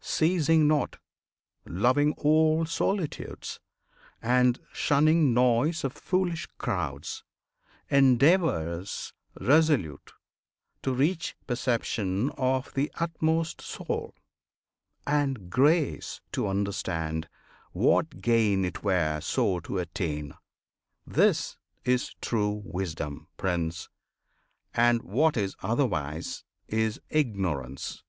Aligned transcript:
ceasing 0.00 0.66
not; 0.66 0.98
Loving 1.64 2.14
all 2.14 2.64
solitudes, 2.66 3.60
and 4.20 4.58
shunning 4.72 5.32
noise 5.32 5.84
Of 5.84 5.92
foolish 5.92 6.48
crowds; 6.58 7.22
endeavours 7.88 9.12
resolute 9.40 10.12
To 10.82 10.92
reach 10.92 11.36
perception 11.46 12.30
of 12.30 12.74
the 12.74 12.90
Utmost 12.96 13.60
Soul, 13.60 14.16
And 15.06 15.48
grace 15.48 16.20
to 16.32 16.48
understand 16.48 17.28
what 17.70 18.20
gain 18.20 18.64
it 18.64 18.82
were 18.82 19.20
So 19.20 19.60
to 19.60 19.78
attain, 19.78 20.34
this 21.06 21.56
is 21.84 22.16
true 22.20 22.62
Wisdom, 22.64 23.28
Prince! 23.36 23.88
And 24.74 25.02
what 25.04 25.36
is 25.36 25.54
otherwise 25.62 26.42
is 26.66 27.00
ignorance! 27.10 28.02